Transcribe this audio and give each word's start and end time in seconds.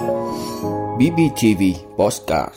BBTV 0.00 1.62
Postcard 1.96 2.54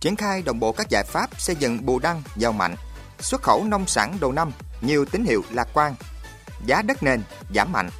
Triển 0.00 0.16
khai 0.16 0.42
đồng 0.42 0.60
bộ 0.60 0.72
các 0.72 0.86
giải 0.90 1.04
pháp 1.04 1.40
xây 1.40 1.56
dựng 1.56 1.86
bù 1.86 1.98
đăng 1.98 2.22
giàu 2.36 2.52
mạnh, 2.52 2.76
xuất 3.18 3.42
khẩu 3.42 3.64
nông 3.64 3.86
sản 3.86 4.16
đầu 4.20 4.32
năm 4.32 4.52
nhiều 4.80 5.04
tín 5.04 5.24
hiệu 5.24 5.42
lạc 5.50 5.68
quan, 5.74 5.94
giá 6.66 6.82
đất 6.82 7.02
nền 7.02 7.22
giảm 7.54 7.72
mạnh, 7.72 7.90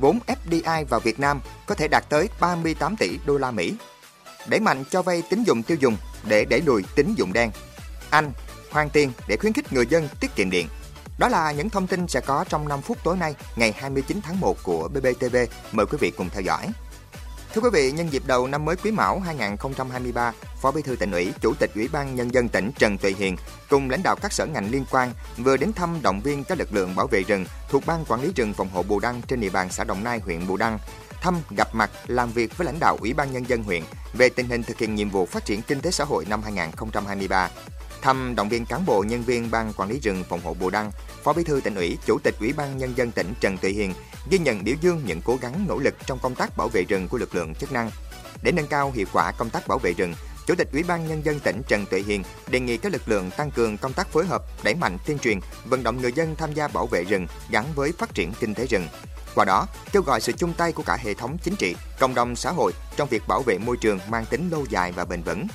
vốn 0.00 0.18
FDI 0.26 0.84
vào 0.84 1.00
Việt 1.00 1.20
Nam 1.20 1.40
có 1.66 1.74
thể 1.74 1.88
đạt 1.88 2.04
tới 2.08 2.28
38 2.40 2.96
tỷ 2.96 3.18
đô 3.26 3.38
la 3.38 3.50
Mỹ. 3.50 3.74
Đẩy 4.46 4.60
mạnh 4.60 4.84
cho 4.90 5.02
vay 5.02 5.22
tín 5.30 5.42
dụng 5.42 5.62
tiêu 5.62 5.76
dùng 5.80 5.96
để 6.28 6.44
đẩy 6.44 6.60
lùi 6.60 6.82
tín 6.94 7.14
dụng 7.14 7.32
đen. 7.32 7.50
Anh 8.10 8.32
hoàn 8.70 8.90
tiền 8.90 9.12
để 9.28 9.36
khuyến 9.36 9.52
khích 9.52 9.72
người 9.72 9.86
dân 9.86 10.08
tiết 10.20 10.34
kiệm 10.36 10.50
điện. 10.50 10.68
Đó 11.18 11.28
là 11.28 11.52
những 11.52 11.70
thông 11.70 11.86
tin 11.86 12.08
sẽ 12.08 12.20
có 12.20 12.44
trong 12.48 12.68
5 12.68 12.82
phút 12.82 12.98
tối 13.04 13.16
nay, 13.16 13.34
ngày 13.56 13.72
29 13.72 14.20
tháng 14.22 14.40
1 14.40 14.56
của 14.62 14.88
BBTV. 14.88 15.36
Mời 15.72 15.86
quý 15.86 15.98
vị 16.00 16.12
cùng 16.16 16.28
theo 16.30 16.42
dõi. 16.42 16.68
Thưa 17.54 17.60
quý 17.60 17.70
vị, 17.72 17.92
nhân 17.92 18.12
dịp 18.12 18.22
đầu 18.26 18.46
năm 18.46 18.64
mới 18.64 18.76
Quý 18.76 18.90
Mão 18.90 19.20
2023, 19.20 20.32
Phó 20.60 20.70
Bí 20.70 20.82
thư 20.82 20.96
tỉnh 20.96 21.10
ủy, 21.10 21.32
Chủ 21.40 21.54
tịch 21.58 21.70
Ủy 21.74 21.88
ban 21.88 22.14
nhân 22.14 22.34
dân 22.34 22.48
tỉnh 22.48 22.70
Trần 22.78 22.98
Tuệ 22.98 23.12
Hiền 23.18 23.36
cùng 23.70 23.90
lãnh 23.90 24.02
đạo 24.02 24.16
các 24.22 24.32
sở 24.32 24.46
ngành 24.46 24.70
liên 24.70 24.84
quan 24.90 25.12
vừa 25.38 25.56
đến 25.56 25.72
thăm 25.72 25.98
động 26.02 26.20
viên 26.20 26.44
các 26.44 26.58
lực 26.58 26.72
lượng 26.72 26.94
bảo 26.96 27.06
vệ 27.06 27.22
rừng 27.22 27.44
thuộc 27.68 27.86
ban 27.86 28.04
quản 28.04 28.22
lý 28.22 28.32
rừng 28.36 28.52
phòng 28.52 28.68
hộ 28.68 28.82
Bù 28.82 29.00
Đăng 29.00 29.22
trên 29.28 29.40
địa 29.40 29.50
bàn 29.50 29.68
xã 29.70 29.84
Đồng 29.84 30.04
Nai, 30.04 30.18
huyện 30.18 30.46
Bù 30.46 30.56
Đăng 30.56 30.78
thăm 31.20 31.34
gặp 31.56 31.74
mặt 31.74 31.90
làm 32.06 32.32
việc 32.32 32.56
với 32.56 32.64
lãnh 32.64 32.80
đạo 32.80 32.96
Ủy 33.00 33.12
ban 33.12 33.32
nhân 33.32 33.48
dân 33.48 33.62
huyện 33.62 33.82
về 34.12 34.28
tình 34.28 34.48
hình 34.48 34.62
thực 34.62 34.78
hiện 34.78 34.94
nhiệm 34.94 35.10
vụ 35.10 35.26
phát 35.26 35.44
triển 35.44 35.62
kinh 35.62 35.80
tế 35.80 35.90
xã 35.90 36.04
hội 36.04 36.24
năm 36.28 36.42
2023 36.42 37.50
thăm 38.02 38.34
động 38.36 38.48
viên 38.48 38.66
cán 38.66 38.86
bộ 38.86 39.04
nhân 39.08 39.22
viên 39.22 39.50
ban 39.50 39.72
quản 39.72 39.88
lý 39.88 40.00
rừng 40.00 40.24
phòng 40.28 40.40
hộ 40.44 40.54
Bù 40.54 40.70
Đăng, 40.70 40.90
Phó 41.24 41.32
Bí 41.32 41.44
thư 41.44 41.60
tỉnh 41.60 41.74
ủy, 41.74 41.98
Chủ 42.06 42.18
tịch 42.18 42.34
Ủy 42.40 42.52
ban 42.52 42.78
nhân 42.78 42.96
dân 42.96 43.10
tỉnh 43.12 43.34
Trần 43.40 43.56
Thị 43.56 43.72
Hiền 43.72 43.94
ghi 44.30 44.38
nhận 44.38 44.64
biểu 44.64 44.74
dương 44.80 45.02
những 45.06 45.20
cố 45.24 45.38
gắng 45.40 45.64
nỗ 45.68 45.78
lực 45.78 45.94
trong 46.06 46.18
công 46.22 46.34
tác 46.34 46.56
bảo 46.56 46.68
vệ 46.68 46.82
rừng 46.82 47.08
của 47.08 47.18
lực 47.18 47.34
lượng 47.34 47.54
chức 47.54 47.72
năng. 47.72 47.90
Để 48.42 48.52
nâng 48.52 48.66
cao 48.66 48.92
hiệu 48.94 49.06
quả 49.12 49.32
công 49.32 49.50
tác 49.50 49.68
bảo 49.68 49.78
vệ 49.78 49.92
rừng, 49.92 50.14
Chủ 50.46 50.54
tịch 50.54 50.68
Ủy 50.72 50.82
ban 50.82 51.08
nhân 51.08 51.24
dân 51.24 51.40
tỉnh 51.40 51.62
Trần 51.68 51.86
Tuệ 51.86 52.00
Hiền 52.00 52.22
đề 52.48 52.60
nghị 52.60 52.76
các 52.76 52.92
lực 52.92 53.08
lượng 53.08 53.30
tăng 53.36 53.50
cường 53.50 53.78
công 53.78 53.92
tác 53.92 54.08
phối 54.08 54.26
hợp, 54.26 54.42
đẩy 54.64 54.74
mạnh 54.74 54.98
tuyên 55.06 55.18
truyền, 55.18 55.40
vận 55.64 55.82
động 55.82 56.02
người 56.02 56.12
dân 56.12 56.36
tham 56.36 56.52
gia 56.52 56.68
bảo 56.68 56.86
vệ 56.86 57.04
rừng 57.04 57.26
gắn 57.50 57.64
với 57.74 57.92
phát 57.98 58.14
triển 58.14 58.32
kinh 58.40 58.54
tế 58.54 58.66
rừng. 58.66 58.88
Qua 59.34 59.44
đó, 59.44 59.66
kêu 59.92 60.02
gọi 60.02 60.20
sự 60.20 60.32
chung 60.32 60.52
tay 60.52 60.72
của 60.72 60.82
cả 60.82 60.96
hệ 61.00 61.14
thống 61.14 61.36
chính 61.42 61.56
trị, 61.56 61.76
cộng 62.00 62.14
đồng 62.14 62.36
xã 62.36 62.50
hội 62.50 62.72
trong 62.96 63.08
việc 63.08 63.22
bảo 63.28 63.42
vệ 63.42 63.58
môi 63.58 63.76
trường 63.76 63.98
mang 64.08 64.24
tính 64.30 64.50
lâu 64.50 64.66
dài 64.70 64.92
và 64.92 65.04
bền 65.04 65.22
vững 65.22 65.46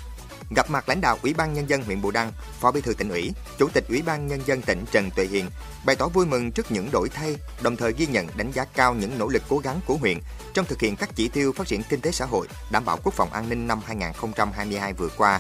gặp 0.56 0.70
mặt 0.70 0.90
lãnh 0.90 1.02
đạo 1.02 1.18
Ủy 1.24 1.34
ban 1.34 1.54
nhân 1.54 1.70
dân 1.70 1.84
huyện 1.84 2.02
Bù 2.02 2.12
Đăng, 2.12 2.32
Phó 2.60 2.72
Bí 2.72 2.82
thư 2.82 2.94
tỉnh 2.94 3.10
ủy, 3.10 3.32
Chủ 3.58 3.68
tịch 3.74 3.84
Ủy 3.90 4.02
ban 4.02 4.28
nhân 4.28 4.40
dân 4.46 4.62
tỉnh 4.62 4.86
Trần 4.92 5.10
Tuệ 5.16 5.26
Hiền 5.26 5.46
bày 5.86 5.96
tỏ 5.96 6.08
vui 6.08 6.26
mừng 6.26 6.52
trước 6.52 6.72
những 6.72 6.90
đổi 6.92 7.10
thay, 7.10 7.36
đồng 7.62 7.76
thời 7.76 7.94
ghi 7.94 8.08
nhận 8.08 8.28
đánh 8.38 8.52
giá 8.52 8.66
cao 8.66 8.94
những 8.94 9.18
nỗ 9.18 9.28
lực 9.28 9.44
cố 9.50 9.58
gắng 9.58 9.80
của 9.86 9.98
huyện 9.98 10.18
trong 10.54 10.66
thực 10.66 10.82
hiện 10.82 10.96
các 10.96 11.10
chỉ 11.16 11.28
tiêu 11.28 11.54
phát 11.54 11.68
triển 11.68 11.84
kinh 11.90 12.02
tế 12.02 12.12
xã 12.12 12.26
hội, 12.26 12.48
đảm 12.72 12.86
bảo 12.86 12.98
quốc 13.04 13.14
phòng 13.14 13.34
an 13.34 13.50
ninh 13.50 13.68
năm 13.68 13.80
2022 13.86 14.94
vừa 14.94 15.10
qua. 15.18 15.40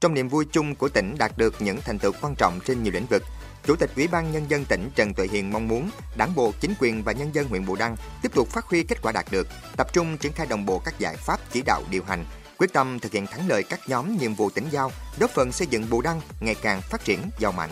Trong 0.00 0.14
niềm 0.14 0.28
vui 0.28 0.44
chung 0.52 0.74
của 0.74 0.88
tỉnh 0.88 1.14
đạt 1.18 1.38
được 1.38 1.54
những 1.58 1.80
thành 1.80 1.98
tựu 1.98 2.12
quan 2.20 2.34
trọng 2.34 2.60
trên 2.66 2.82
nhiều 2.82 2.92
lĩnh 2.92 3.06
vực, 3.06 3.22
Chủ 3.66 3.76
tịch 3.76 3.90
Ủy 3.96 4.08
ban 4.08 4.32
Nhân 4.32 4.44
dân 4.48 4.64
tỉnh 4.64 4.90
Trần 4.94 5.14
Tuệ 5.14 5.26
Hiền 5.32 5.52
mong 5.52 5.68
muốn 5.68 5.90
Đảng 6.16 6.34
bộ, 6.34 6.52
chính 6.60 6.74
quyền 6.80 7.02
và 7.02 7.12
nhân 7.12 7.34
dân 7.34 7.48
huyện 7.48 7.66
Bù 7.66 7.76
Đăng 7.76 7.96
tiếp 8.22 8.34
tục 8.34 8.48
phát 8.48 8.64
huy 8.64 8.82
kết 8.82 9.02
quả 9.02 9.12
đạt 9.12 9.26
được, 9.30 9.48
tập 9.76 9.92
trung 9.92 10.18
triển 10.18 10.32
khai 10.32 10.46
đồng 10.46 10.66
bộ 10.66 10.78
các 10.84 10.98
giải 10.98 11.16
pháp 11.16 11.40
chỉ 11.52 11.62
đạo 11.62 11.82
điều 11.90 12.02
hành, 12.04 12.24
quyết 12.58 12.72
tâm 12.72 12.98
thực 12.98 13.12
hiện 13.12 13.26
thắng 13.26 13.48
lợi 13.48 13.62
các 13.62 13.80
nhóm 13.86 14.18
nhiệm 14.18 14.34
vụ 14.34 14.50
tỉnh 14.50 14.68
giao, 14.70 14.92
góp 15.18 15.30
phần 15.30 15.52
xây 15.52 15.66
dựng 15.66 15.90
Bù 15.90 16.00
Đăng 16.00 16.20
ngày 16.40 16.54
càng 16.62 16.80
phát 16.82 17.04
triển 17.04 17.20
giàu 17.38 17.52
mạnh. 17.52 17.70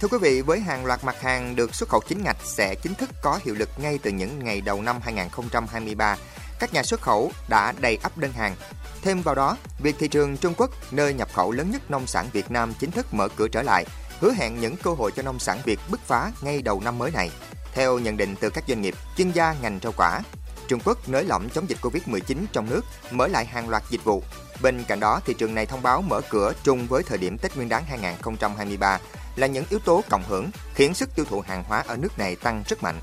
Thưa 0.00 0.08
quý 0.08 0.18
vị, 0.20 0.40
với 0.40 0.60
hàng 0.60 0.86
loạt 0.86 1.04
mặt 1.04 1.20
hàng 1.20 1.56
được 1.56 1.74
xuất 1.74 1.88
khẩu 1.88 2.00
chính 2.08 2.22
ngạch 2.24 2.36
sẽ 2.44 2.74
chính 2.74 2.94
thức 2.94 3.10
có 3.22 3.40
hiệu 3.44 3.54
lực 3.54 3.68
ngay 3.76 3.98
từ 4.02 4.10
những 4.10 4.44
ngày 4.44 4.60
đầu 4.60 4.82
năm 4.82 4.98
2023, 5.02 6.16
các 6.58 6.74
nhà 6.74 6.82
xuất 6.82 7.00
khẩu 7.00 7.32
đã 7.48 7.72
đầy 7.80 7.98
ắp 8.02 8.18
đơn 8.18 8.32
hàng. 8.32 8.56
Thêm 9.02 9.22
vào 9.22 9.34
đó, 9.34 9.56
việc 9.82 9.96
thị 9.98 10.08
trường 10.08 10.36
Trung 10.36 10.54
Quốc, 10.56 10.70
nơi 10.90 11.14
nhập 11.14 11.28
khẩu 11.32 11.52
lớn 11.52 11.70
nhất 11.70 11.90
nông 11.90 12.06
sản 12.06 12.28
Việt 12.32 12.50
Nam 12.50 12.72
chính 12.78 12.90
thức 12.90 13.14
mở 13.14 13.28
cửa 13.36 13.48
trở 13.48 13.62
lại, 13.62 13.84
hứa 14.20 14.32
hẹn 14.32 14.60
những 14.60 14.76
cơ 14.76 14.90
hội 14.90 15.12
cho 15.16 15.22
nông 15.22 15.38
sản 15.38 15.58
Việt 15.64 15.80
bứt 15.90 16.00
phá 16.06 16.32
ngay 16.42 16.62
đầu 16.62 16.80
năm 16.84 16.98
mới 16.98 17.10
này. 17.10 17.30
Theo 17.72 17.98
nhận 17.98 18.16
định 18.16 18.34
từ 18.40 18.50
các 18.50 18.64
doanh 18.68 18.82
nghiệp, 18.82 18.94
chuyên 19.16 19.30
gia 19.30 19.54
ngành 19.62 19.78
rau 19.82 19.92
quả, 19.96 20.20
Trung 20.70 20.80
Quốc 20.84 21.08
nới 21.08 21.24
lỏng 21.24 21.48
chống 21.54 21.68
dịch 21.68 21.78
Covid-19 21.82 22.36
trong 22.52 22.70
nước, 22.70 22.84
mở 23.10 23.26
lại 23.26 23.46
hàng 23.46 23.68
loạt 23.68 23.82
dịch 23.90 24.04
vụ. 24.04 24.22
Bên 24.62 24.84
cạnh 24.88 25.00
đó, 25.00 25.20
thị 25.26 25.34
trường 25.38 25.54
này 25.54 25.66
thông 25.66 25.82
báo 25.82 26.02
mở 26.02 26.20
cửa 26.30 26.52
trùng 26.62 26.86
với 26.86 27.02
thời 27.02 27.18
điểm 27.18 27.38
Tết 27.38 27.56
Nguyên 27.56 27.68
đán 27.68 27.84
2023 27.84 28.98
là 29.36 29.46
những 29.46 29.64
yếu 29.70 29.78
tố 29.78 30.02
cộng 30.10 30.22
hưởng 30.28 30.50
khiến 30.74 30.94
sức 30.94 31.14
tiêu 31.14 31.24
thụ 31.24 31.40
hàng 31.40 31.64
hóa 31.64 31.84
ở 31.86 31.96
nước 31.96 32.18
này 32.18 32.36
tăng 32.36 32.62
rất 32.68 32.82
mạnh. 32.82 33.00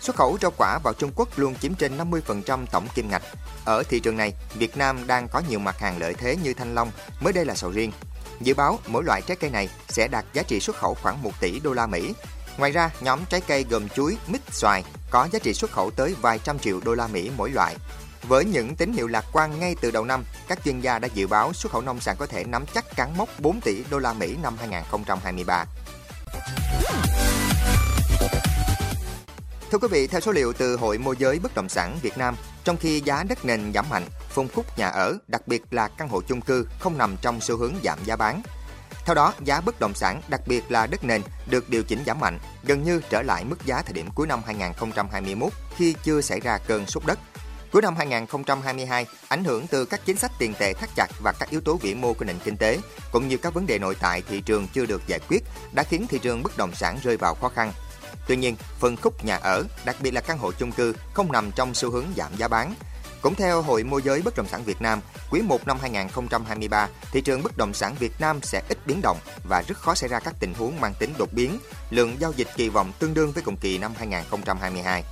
Xuất 0.00 0.16
khẩu 0.16 0.38
rau 0.42 0.50
quả 0.56 0.78
vào 0.84 0.94
Trung 0.94 1.10
Quốc 1.14 1.28
luôn 1.36 1.54
chiếm 1.54 1.74
trên 1.74 1.98
50% 1.98 2.66
tổng 2.66 2.88
kim 2.94 3.08
ngạch. 3.10 3.22
Ở 3.64 3.82
thị 3.82 4.00
trường 4.00 4.16
này, 4.16 4.34
Việt 4.54 4.76
Nam 4.76 5.06
đang 5.06 5.28
có 5.28 5.42
nhiều 5.48 5.58
mặt 5.58 5.78
hàng 5.78 5.98
lợi 5.98 6.14
thế 6.14 6.36
như 6.42 6.54
thanh 6.54 6.74
long, 6.74 6.90
mới 7.20 7.32
đây 7.32 7.44
là 7.44 7.54
sầu 7.54 7.70
riêng. 7.70 7.92
Dự 8.40 8.54
báo 8.54 8.78
mỗi 8.86 9.04
loại 9.04 9.22
trái 9.22 9.36
cây 9.36 9.50
này 9.50 9.68
sẽ 9.88 10.08
đạt 10.08 10.24
giá 10.32 10.42
trị 10.42 10.60
xuất 10.60 10.76
khẩu 10.76 10.94
khoảng 11.02 11.22
1 11.22 11.30
tỷ 11.40 11.60
đô 11.60 11.72
la 11.72 11.86
Mỹ, 11.86 12.14
Ngoài 12.58 12.70
ra, 12.70 12.90
nhóm 13.00 13.20
trái 13.28 13.40
cây 13.40 13.64
gồm 13.70 13.88
chuối, 13.88 14.16
mít, 14.26 14.40
xoài 14.50 14.84
có 15.10 15.28
giá 15.32 15.38
trị 15.38 15.54
xuất 15.54 15.70
khẩu 15.70 15.90
tới 15.90 16.14
vài 16.20 16.38
trăm 16.38 16.58
triệu 16.58 16.80
đô 16.84 16.94
la 16.94 17.06
Mỹ 17.06 17.30
mỗi 17.36 17.50
loại. 17.50 17.76
Với 18.22 18.44
những 18.44 18.76
tín 18.76 18.92
hiệu 18.92 19.06
lạc 19.06 19.24
quan 19.32 19.60
ngay 19.60 19.76
từ 19.80 19.90
đầu 19.90 20.04
năm, 20.04 20.24
các 20.48 20.58
chuyên 20.64 20.80
gia 20.80 20.98
đã 20.98 21.08
dự 21.14 21.26
báo 21.26 21.52
xuất 21.52 21.72
khẩu 21.72 21.80
nông 21.80 22.00
sản 22.00 22.16
có 22.18 22.26
thể 22.26 22.44
nắm 22.44 22.64
chắc 22.74 22.96
cán 22.96 23.16
mốc 23.16 23.28
4 23.40 23.60
tỷ 23.60 23.84
đô 23.90 23.98
la 23.98 24.12
Mỹ 24.12 24.36
năm 24.42 24.56
2023. 24.60 25.64
Thưa 29.70 29.78
quý 29.78 29.88
vị, 29.90 30.06
theo 30.06 30.20
số 30.20 30.32
liệu 30.32 30.52
từ 30.52 30.76
Hội 30.76 30.98
môi 30.98 31.16
giới 31.18 31.38
bất 31.38 31.54
động 31.54 31.68
sản 31.68 31.98
Việt 32.02 32.18
Nam, 32.18 32.36
trong 32.64 32.76
khi 32.76 33.00
giá 33.00 33.24
đất 33.28 33.44
nền 33.44 33.72
giảm 33.74 33.88
mạnh, 33.90 34.04
phân 34.28 34.48
khúc 34.48 34.78
nhà 34.78 34.88
ở, 34.88 35.18
đặc 35.28 35.48
biệt 35.48 35.62
là 35.70 35.88
căn 35.88 36.08
hộ 36.08 36.20
chung 36.28 36.40
cư 36.40 36.66
không 36.80 36.98
nằm 36.98 37.16
trong 37.22 37.40
xu 37.40 37.56
hướng 37.56 37.74
giảm 37.84 37.98
giá 38.04 38.16
bán, 38.16 38.42
theo 39.04 39.14
đó, 39.14 39.34
giá 39.44 39.60
bất 39.60 39.80
động 39.80 39.94
sản, 39.94 40.20
đặc 40.28 40.40
biệt 40.46 40.70
là 40.70 40.86
đất 40.86 41.04
nền, 41.04 41.22
được 41.46 41.70
điều 41.70 41.82
chỉnh 41.82 42.02
giảm 42.06 42.20
mạnh, 42.20 42.38
gần 42.62 42.82
như 42.82 43.00
trở 43.10 43.22
lại 43.22 43.44
mức 43.44 43.66
giá 43.66 43.82
thời 43.82 43.92
điểm 43.92 44.08
cuối 44.14 44.26
năm 44.26 44.42
2021 44.46 45.52
khi 45.76 45.94
chưa 46.02 46.20
xảy 46.20 46.40
ra 46.40 46.58
cơn 46.58 46.86
sốt 46.86 47.02
đất. 47.06 47.18
Cuối 47.72 47.82
năm 47.82 47.96
2022, 47.96 49.06
ảnh 49.28 49.44
hưởng 49.44 49.66
từ 49.66 49.84
các 49.84 50.00
chính 50.04 50.16
sách 50.16 50.32
tiền 50.38 50.54
tệ 50.58 50.72
thắt 50.72 50.90
chặt 50.96 51.06
và 51.22 51.32
các 51.32 51.50
yếu 51.50 51.60
tố 51.60 51.76
vĩ 51.76 51.94
mô 51.94 52.12
của 52.12 52.24
nền 52.24 52.38
kinh 52.44 52.56
tế, 52.56 52.78
cũng 53.12 53.28
như 53.28 53.36
các 53.36 53.54
vấn 53.54 53.66
đề 53.66 53.78
nội 53.78 53.96
tại 54.00 54.22
thị 54.28 54.40
trường 54.40 54.68
chưa 54.68 54.86
được 54.86 55.02
giải 55.06 55.20
quyết, 55.28 55.42
đã 55.72 55.82
khiến 55.82 56.06
thị 56.06 56.18
trường 56.22 56.42
bất 56.42 56.56
động 56.56 56.74
sản 56.74 56.98
rơi 57.02 57.16
vào 57.16 57.34
khó 57.34 57.48
khăn. 57.48 57.72
Tuy 58.28 58.36
nhiên, 58.36 58.56
phân 58.78 58.96
khúc 58.96 59.24
nhà 59.24 59.36
ở, 59.36 59.64
đặc 59.84 59.96
biệt 60.00 60.10
là 60.10 60.20
căn 60.20 60.38
hộ 60.38 60.52
chung 60.52 60.72
cư, 60.72 60.94
không 61.14 61.32
nằm 61.32 61.50
trong 61.52 61.74
xu 61.74 61.90
hướng 61.90 62.06
giảm 62.16 62.36
giá 62.36 62.48
bán, 62.48 62.74
cũng 63.22 63.34
theo 63.34 63.62
Hội 63.62 63.84
môi 63.84 64.02
giới 64.02 64.22
bất 64.22 64.36
động 64.36 64.46
sản 64.48 64.64
Việt 64.64 64.82
Nam, 64.82 65.00
quý 65.30 65.42
1 65.42 65.66
năm 65.66 65.78
2023, 65.80 66.88
thị 67.12 67.20
trường 67.20 67.42
bất 67.42 67.56
động 67.56 67.74
sản 67.74 67.94
Việt 67.98 68.12
Nam 68.20 68.40
sẽ 68.42 68.62
ít 68.68 68.78
biến 68.86 69.00
động 69.02 69.18
và 69.48 69.62
rất 69.68 69.78
khó 69.78 69.94
xảy 69.94 70.08
ra 70.08 70.18
các 70.18 70.34
tình 70.40 70.54
huống 70.54 70.80
mang 70.80 70.94
tính 70.98 71.14
đột 71.18 71.32
biến. 71.32 71.58
Lượng 71.90 72.16
giao 72.20 72.32
dịch 72.32 72.48
kỳ 72.56 72.68
vọng 72.68 72.92
tương 72.98 73.14
đương 73.14 73.32
với 73.32 73.42
cùng 73.42 73.56
kỳ 73.56 73.78
năm 73.78 73.92
2022. 73.98 75.04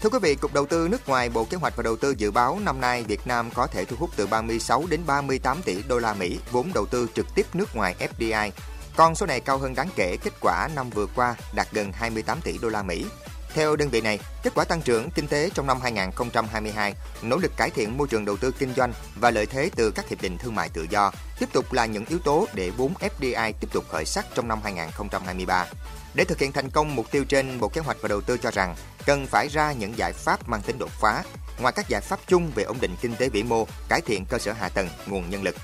Thưa 0.00 0.10
quý 0.10 0.18
vị, 0.22 0.34
Cục 0.34 0.54
Đầu 0.54 0.66
tư 0.66 0.88
nước 0.90 1.08
ngoài 1.08 1.28
Bộ 1.28 1.44
Kế 1.44 1.56
hoạch 1.56 1.76
và 1.76 1.82
Đầu 1.82 1.96
tư 1.96 2.14
dự 2.18 2.30
báo 2.30 2.58
năm 2.64 2.80
nay 2.80 3.02
Việt 3.02 3.26
Nam 3.26 3.50
có 3.54 3.66
thể 3.66 3.84
thu 3.84 3.96
hút 3.98 4.10
từ 4.16 4.26
36 4.26 4.84
đến 4.90 5.00
38 5.06 5.62
tỷ 5.62 5.82
đô 5.88 5.98
la 5.98 6.14
Mỹ 6.14 6.38
vốn 6.50 6.70
đầu 6.74 6.86
tư 6.86 7.08
trực 7.14 7.26
tiếp 7.34 7.46
nước 7.54 7.76
ngoài 7.76 7.94
FDI. 8.18 8.50
Con 8.96 9.14
số 9.14 9.26
này 9.26 9.40
cao 9.40 9.58
hơn 9.58 9.74
đáng 9.74 9.88
kể 9.96 10.16
kết 10.24 10.32
quả 10.40 10.68
năm 10.76 10.90
vừa 10.90 11.06
qua 11.06 11.36
đạt 11.54 11.66
gần 11.72 11.92
28 11.92 12.40
tỷ 12.40 12.58
đô 12.58 12.68
la 12.68 12.82
Mỹ. 12.82 13.06
Theo 13.54 13.76
đơn 13.76 13.88
vị 13.88 14.00
này, 14.00 14.18
kết 14.42 14.52
quả 14.54 14.64
tăng 14.64 14.82
trưởng 14.82 15.10
kinh 15.10 15.26
tế 15.26 15.50
trong 15.54 15.66
năm 15.66 15.80
2022, 15.82 16.94
nỗ 17.22 17.36
lực 17.36 17.56
cải 17.56 17.70
thiện 17.70 17.98
môi 17.98 18.08
trường 18.08 18.24
đầu 18.24 18.36
tư 18.36 18.50
kinh 18.58 18.74
doanh 18.74 18.92
và 19.20 19.30
lợi 19.30 19.46
thế 19.46 19.70
từ 19.76 19.90
các 19.90 20.08
hiệp 20.08 20.22
định 20.22 20.38
thương 20.38 20.54
mại 20.54 20.68
tự 20.68 20.86
do 20.90 21.12
tiếp 21.38 21.48
tục 21.52 21.72
là 21.72 21.86
những 21.86 22.04
yếu 22.08 22.18
tố 22.18 22.46
để 22.54 22.70
vốn 22.70 22.92
FDI 23.00 23.52
tiếp 23.60 23.68
tục 23.72 23.84
khởi 23.88 24.04
sắc 24.04 24.26
trong 24.34 24.48
năm 24.48 24.60
2023. 24.64 25.66
Để 26.14 26.24
thực 26.24 26.38
hiện 26.38 26.52
thành 26.52 26.70
công 26.70 26.96
mục 26.96 27.10
tiêu 27.10 27.24
trên, 27.24 27.60
Bộ 27.60 27.68
Kế 27.68 27.80
hoạch 27.80 27.96
và 28.00 28.08
Đầu 28.08 28.20
tư 28.20 28.38
cho 28.38 28.50
rằng 28.50 28.74
cần 29.06 29.26
phải 29.26 29.48
ra 29.48 29.72
những 29.72 29.98
giải 29.98 30.12
pháp 30.12 30.48
mang 30.48 30.62
tính 30.62 30.78
đột 30.78 30.90
phá, 31.00 31.22
ngoài 31.60 31.72
các 31.76 31.88
giải 31.88 32.00
pháp 32.00 32.20
chung 32.26 32.50
về 32.54 32.62
ổn 32.62 32.76
định 32.80 32.96
kinh 33.00 33.14
tế 33.16 33.28
vĩ 33.28 33.42
mô, 33.42 33.66
cải 33.88 34.00
thiện 34.00 34.24
cơ 34.24 34.38
sở 34.38 34.52
hạ 34.52 34.68
tầng, 34.68 34.88
nguồn 35.06 35.30
nhân 35.30 35.42
lực. 35.42 35.56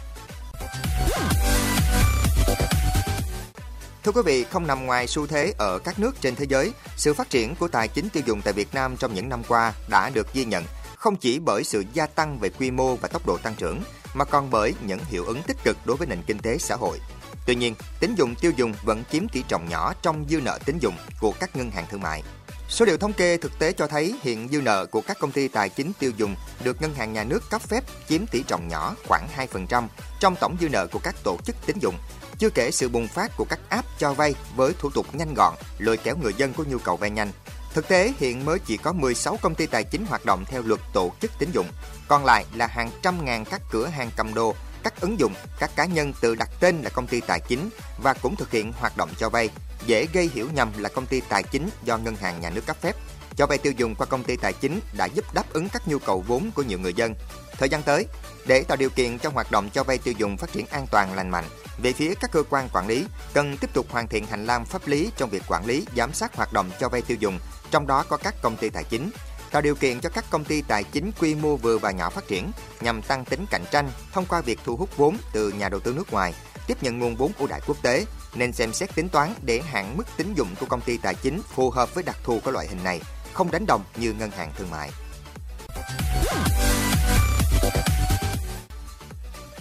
Thưa 4.04 4.12
quý 4.12 4.22
vị, 4.24 4.44
không 4.44 4.66
nằm 4.66 4.86
ngoài 4.86 5.06
xu 5.06 5.26
thế 5.26 5.54
ở 5.58 5.78
các 5.78 5.98
nước 5.98 6.20
trên 6.20 6.36
thế 6.36 6.46
giới, 6.48 6.72
sự 6.96 7.14
phát 7.14 7.30
triển 7.30 7.54
của 7.54 7.68
tài 7.68 7.88
chính 7.88 8.08
tiêu 8.08 8.22
dùng 8.26 8.42
tại 8.42 8.52
Việt 8.52 8.74
Nam 8.74 8.96
trong 8.96 9.14
những 9.14 9.28
năm 9.28 9.42
qua 9.48 9.72
đã 9.88 10.10
được 10.10 10.34
ghi 10.34 10.44
nhận 10.44 10.64
không 10.96 11.16
chỉ 11.16 11.38
bởi 11.38 11.64
sự 11.64 11.84
gia 11.92 12.06
tăng 12.06 12.38
về 12.38 12.50
quy 12.50 12.70
mô 12.70 12.96
và 12.96 13.08
tốc 13.08 13.26
độ 13.26 13.38
tăng 13.38 13.54
trưởng, 13.54 13.82
mà 14.14 14.24
còn 14.24 14.50
bởi 14.50 14.74
những 14.86 14.98
hiệu 15.08 15.24
ứng 15.24 15.42
tích 15.42 15.56
cực 15.64 15.76
đối 15.84 15.96
với 15.96 16.06
nền 16.06 16.22
kinh 16.26 16.38
tế 16.38 16.58
xã 16.58 16.76
hội. 16.76 16.98
Tuy 17.46 17.54
nhiên, 17.54 17.74
tín 18.00 18.14
dụng 18.14 18.34
tiêu 18.34 18.52
dùng 18.56 18.74
vẫn 18.82 19.02
chiếm 19.12 19.28
tỷ 19.28 19.42
trọng 19.48 19.68
nhỏ 19.68 19.92
trong 20.02 20.24
dư 20.28 20.40
nợ 20.40 20.58
tín 20.64 20.78
dụng 20.78 20.94
của 21.20 21.32
các 21.40 21.56
ngân 21.56 21.70
hàng 21.70 21.86
thương 21.90 22.02
mại. 22.02 22.22
Số 22.68 22.84
liệu 22.84 22.98
thống 22.98 23.12
kê 23.12 23.36
thực 23.36 23.58
tế 23.58 23.72
cho 23.72 23.86
thấy 23.86 24.14
hiện 24.22 24.48
dư 24.48 24.60
nợ 24.60 24.86
của 24.86 25.00
các 25.00 25.18
công 25.20 25.32
ty 25.32 25.48
tài 25.48 25.68
chính 25.68 25.92
tiêu 25.98 26.12
dùng 26.16 26.36
được 26.64 26.82
ngân 26.82 26.94
hàng 26.94 27.12
nhà 27.12 27.24
nước 27.24 27.50
cấp 27.50 27.62
phép 27.62 27.84
chiếm 28.08 28.26
tỷ 28.26 28.42
trọng 28.42 28.68
nhỏ 28.68 28.94
khoảng 29.08 29.28
2% 29.36 29.86
trong 30.20 30.36
tổng 30.40 30.56
dư 30.60 30.68
nợ 30.68 30.86
của 30.86 30.98
các 30.98 31.14
tổ 31.24 31.38
chức 31.44 31.56
tín 31.66 31.78
dụng 31.78 31.94
chưa 32.40 32.50
kể 32.50 32.70
sự 32.70 32.88
bùng 32.88 33.08
phát 33.08 33.36
của 33.36 33.44
các 33.44 33.60
app 33.68 33.88
cho 33.98 34.14
vay 34.14 34.34
với 34.56 34.72
thủ 34.78 34.90
tục 34.90 35.14
nhanh 35.14 35.34
gọn, 35.34 35.54
lôi 35.78 35.96
kéo 35.96 36.16
người 36.16 36.34
dân 36.34 36.52
có 36.52 36.64
nhu 36.68 36.78
cầu 36.78 36.96
vay 36.96 37.10
nhanh. 37.10 37.32
Thực 37.74 37.88
tế, 37.88 38.12
hiện 38.18 38.44
mới 38.44 38.58
chỉ 38.58 38.76
có 38.76 38.92
16 38.92 39.38
công 39.42 39.54
ty 39.54 39.66
tài 39.66 39.84
chính 39.84 40.06
hoạt 40.06 40.24
động 40.24 40.44
theo 40.44 40.62
luật 40.62 40.80
tổ 40.92 41.12
chức 41.20 41.30
tín 41.38 41.50
dụng. 41.52 41.66
Còn 42.08 42.24
lại 42.24 42.44
là 42.54 42.66
hàng 42.66 42.90
trăm 43.02 43.24
ngàn 43.24 43.44
các 43.44 43.62
cửa 43.70 43.86
hàng 43.86 44.10
cầm 44.16 44.34
đồ, 44.34 44.54
các 44.82 45.00
ứng 45.00 45.18
dụng, 45.18 45.34
các 45.58 45.70
cá 45.76 45.84
nhân 45.84 46.12
tự 46.20 46.34
đặt 46.34 46.50
tên 46.60 46.82
là 46.82 46.90
công 46.90 47.06
ty 47.06 47.20
tài 47.20 47.40
chính 47.40 47.70
và 48.02 48.14
cũng 48.14 48.36
thực 48.36 48.50
hiện 48.50 48.72
hoạt 48.72 48.96
động 48.96 49.10
cho 49.18 49.28
vay, 49.28 49.48
dễ 49.86 50.06
gây 50.12 50.30
hiểu 50.34 50.48
nhầm 50.54 50.72
là 50.78 50.88
công 50.88 51.06
ty 51.06 51.20
tài 51.20 51.42
chính 51.42 51.70
do 51.84 51.98
ngân 51.98 52.16
hàng 52.16 52.40
nhà 52.40 52.50
nước 52.50 52.66
cấp 52.66 52.76
phép. 52.80 52.96
Cho 53.36 53.46
vay 53.46 53.58
tiêu 53.58 53.72
dùng 53.76 53.94
qua 53.94 54.06
công 54.06 54.24
ty 54.24 54.36
tài 54.36 54.52
chính 54.52 54.80
đã 54.96 55.06
giúp 55.06 55.34
đáp 55.34 55.52
ứng 55.52 55.68
các 55.68 55.88
nhu 55.88 55.98
cầu 55.98 56.24
vốn 56.26 56.50
của 56.54 56.62
nhiều 56.62 56.78
người 56.78 56.94
dân. 56.94 57.14
Thời 57.60 57.68
gian 57.68 57.82
tới, 57.82 58.06
để 58.46 58.64
tạo 58.68 58.76
điều 58.76 58.90
kiện 58.90 59.18
cho 59.18 59.30
hoạt 59.30 59.50
động 59.50 59.70
cho 59.72 59.84
vay 59.84 59.98
tiêu 59.98 60.14
dùng 60.18 60.36
phát 60.36 60.52
triển 60.52 60.66
an 60.66 60.86
toàn 60.90 61.14
lành 61.14 61.30
mạnh, 61.30 61.44
về 61.82 61.92
phía 61.92 62.14
các 62.20 62.30
cơ 62.32 62.42
quan 62.50 62.68
quản 62.72 62.86
lý 62.86 63.04
cần 63.34 63.56
tiếp 63.56 63.70
tục 63.74 63.86
hoàn 63.90 64.08
thiện 64.08 64.26
hành 64.26 64.46
lang 64.46 64.64
pháp 64.64 64.86
lý 64.86 65.10
trong 65.16 65.30
việc 65.30 65.42
quản 65.48 65.66
lý, 65.66 65.86
giám 65.96 66.12
sát 66.12 66.36
hoạt 66.36 66.52
động 66.52 66.70
cho 66.80 66.88
vay 66.88 67.02
tiêu 67.02 67.16
dùng, 67.20 67.38
trong 67.70 67.86
đó 67.86 68.04
có 68.08 68.16
các 68.16 68.34
công 68.42 68.56
ty 68.56 68.70
tài 68.70 68.84
chính, 68.84 69.10
tạo 69.50 69.62
điều 69.62 69.74
kiện 69.74 70.00
cho 70.00 70.08
các 70.08 70.24
công 70.30 70.44
ty 70.44 70.62
tài 70.62 70.84
chính 70.84 71.10
quy 71.20 71.34
mô 71.34 71.56
vừa 71.56 71.78
và 71.78 71.90
nhỏ 71.90 72.10
phát 72.10 72.28
triển 72.28 72.50
nhằm 72.80 73.02
tăng 73.02 73.24
tính 73.24 73.46
cạnh 73.50 73.64
tranh 73.70 73.90
thông 74.12 74.26
qua 74.26 74.40
việc 74.40 74.58
thu 74.64 74.76
hút 74.76 74.96
vốn 74.96 75.16
từ 75.32 75.52
nhà 75.52 75.68
đầu 75.68 75.80
tư 75.80 75.92
nước 75.92 76.12
ngoài, 76.12 76.34
tiếp 76.66 76.82
nhận 76.82 76.98
nguồn 76.98 77.16
vốn 77.16 77.32
ưu 77.38 77.48
đại 77.48 77.60
quốc 77.66 77.76
tế 77.82 78.04
nên 78.34 78.52
xem 78.52 78.72
xét 78.72 78.94
tính 78.94 79.08
toán 79.08 79.34
để 79.42 79.62
hạn 79.62 79.96
mức 79.96 80.04
tín 80.16 80.34
dụng 80.34 80.48
của 80.60 80.66
công 80.66 80.80
ty 80.80 80.96
tài 80.96 81.14
chính 81.14 81.42
phù 81.54 81.70
hợp 81.70 81.94
với 81.94 82.04
đặc 82.04 82.16
thù 82.24 82.40
của 82.44 82.50
loại 82.50 82.68
hình 82.68 82.84
này, 82.84 83.00
không 83.32 83.50
đánh 83.50 83.66
đồng 83.66 83.84
như 83.96 84.12
ngân 84.12 84.30
hàng 84.30 84.52
thương 84.58 84.70
mại. 84.70 84.90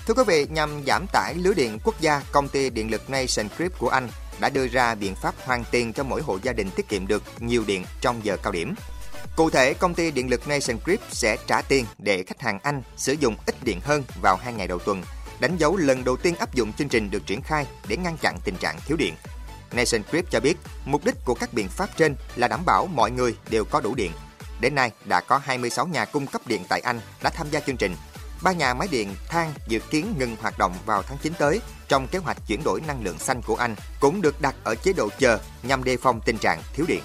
Thưa 0.10 0.16
quý 0.16 0.24
vị, 0.28 0.48
nhằm 0.50 0.84
giảm 0.88 1.06
tải 1.14 1.36
lưới 1.36 1.54
điện 1.54 1.80
quốc 1.84 2.02
gia, 2.02 2.22
công 2.32 2.48
ty 2.48 2.70
điện 2.70 2.92
lực 2.92 3.10
Nation 3.10 3.48
Grid 3.58 3.72
của 3.80 3.90
Anh 3.90 4.10
đã 4.40 4.50
đưa 4.50 4.68
ra 4.68 4.96
biện 4.96 5.16
pháp 5.16 5.36
hoàn 5.44 5.64
tiền 5.72 5.94
cho 5.94 6.04
mỗi 6.04 6.22
hộ 6.22 6.40
gia 6.44 6.54
đình 6.54 6.70
tiết 6.76 6.90
kiệm 6.90 7.08
được 7.08 7.24
nhiều 7.40 7.64
điện 7.68 7.86
trong 8.02 8.26
giờ 8.26 8.38
cao 8.44 8.52
điểm. 8.52 8.76
Cụ 9.36 9.50
thể, 9.50 9.74
công 9.74 9.94
ty 9.94 10.12
điện 10.12 10.30
lực 10.30 10.48
Nation 10.48 10.78
Grid 10.86 11.00
sẽ 11.12 11.38
trả 11.48 11.62
tiền 11.62 11.86
để 11.98 12.24
khách 12.24 12.42
hàng 12.42 12.60
Anh 12.64 12.82
sử 12.98 13.14
dụng 13.14 13.36
ít 13.46 13.56
điện 13.64 13.80
hơn 13.84 14.04
vào 14.22 14.36
hai 14.36 14.54
ngày 14.54 14.68
đầu 14.68 14.80
tuần, 14.80 15.04
đánh 15.40 15.58
dấu 15.58 15.78
lần 15.78 16.04
đầu 16.04 16.18
tiên 16.18 16.36
áp 16.36 16.54
dụng 16.54 16.74
chương 16.74 16.90
trình 16.90 17.12
được 17.12 17.26
triển 17.26 17.42
khai 17.42 17.66
để 17.88 17.98
ngăn 17.98 18.18
chặn 18.18 18.38
tình 18.44 18.56
trạng 18.56 18.78
thiếu 18.86 18.98
điện. 18.98 19.14
Nation 19.72 20.02
Grid 20.12 20.24
cho 20.32 20.40
biết, 20.40 20.58
mục 20.86 21.06
đích 21.06 21.16
của 21.26 21.34
các 21.34 21.54
biện 21.54 21.68
pháp 21.68 21.90
trên 21.98 22.16
là 22.36 22.48
đảm 22.48 22.66
bảo 22.66 22.86
mọi 22.86 23.12
người 23.12 23.36
đều 23.50 23.66
có 23.66 23.82
đủ 23.82 23.96
điện. 23.96 24.12
Đến 24.62 24.76
nay, 24.76 24.92
đã 25.06 25.22
có 25.22 25.38
26 25.38 25.88
nhà 25.88 26.06
cung 26.06 26.28
cấp 26.28 26.42
điện 26.48 26.64
tại 26.70 26.80
Anh 26.80 27.00
đã 27.24 27.30
tham 27.30 27.48
gia 27.52 27.60
chương 27.60 27.78
trình 27.78 27.96
ba 28.44 28.52
nhà 28.52 28.74
máy 28.74 28.88
điện 28.92 29.16
than 29.30 29.54
dự 29.68 29.80
kiến 29.80 30.14
ngừng 30.18 30.36
hoạt 30.42 30.58
động 30.58 30.74
vào 30.86 31.04
tháng 31.04 31.18
9 31.18 31.34
tới 31.40 31.62
trong 31.88 32.08
kế 32.08 32.20
hoạch 32.20 32.38
chuyển 32.48 32.62
đổi 32.64 32.82
năng 32.88 33.04
lượng 33.04 33.20
xanh 33.20 33.42
của 33.42 33.56
Anh 33.56 33.76
cũng 34.00 34.22
được 34.22 34.42
đặt 34.42 34.56
ở 34.64 34.76
chế 34.76 34.94
độ 34.94 35.10
chờ 35.20 35.40
nhằm 35.64 35.84
đề 35.84 35.98
phòng 35.98 36.22
tình 36.26 36.38
trạng 36.38 36.62
thiếu 36.74 36.86
điện. 36.90 37.02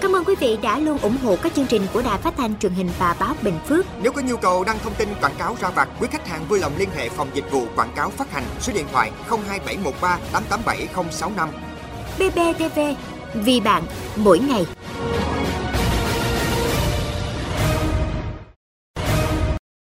Cảm 0.00 0.16
ơn 0.16 0.24
quý 0.24 0.34
vị 0.40 0.58
đã 0.62 0.78
luôn 0.78 0.98
ủng 0.98 1.16
hộ 1.22 1.36
các 1.42 1.54
chương 1.54 1.66
trình 1.66 1.86
của 1.92 2.02
Đài 2.02 2.18
Phát 2.18 2.34
thanh 2.36 2.58
truyền 2.58 2.72
hình 2.72 2.90
và 2.98 3.16
báo 3.20 3.34
Bình 3.42 3.58
Phước. 3.68 3.86
Nếu 4.02 4.12
có 4.12 4.22
nhu 4.22 4.36
cầu 4.36 4.64
đăng 4.64 4.78
thông 4.78 4.94
tin 4.94 5.08
quảng 5.20 5.34
cáo 5.38 5.56
ra 5.60 5.70
vặt, 5.70 5.88
quý 6.00 6.08
khách 6.10 6.28
hàng 6.28 6.48
vui 6.48 6.58
lòng 6.58 6.72
liên 6.76 6.88
hệ 6.96 7.08
phòng 7.08 7.28
dịch 7.34 7.50
vụ 7.50 7.66
quảng 7.76 7.92
cáo 7.96 8.10
phát 8.10 8.32
hành 8.32 8.44
số 8.60 8.72
điện 8.72 8.86
thoại 8.92 9.12
02713 9.28 10.18
887065. 10.32 11.48
BBTV 12.18 12.80
vì 13.34 13.60
bạn 13.60 13.82
mỗi 14.16 14.38
ngày. 14.38 14.66